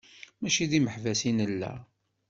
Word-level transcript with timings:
Mačči 0.39 0.65
d 0.69 0.71
imeḥbas 0.77 1.21
i 1.29 1.31
nella. 1.31 1.73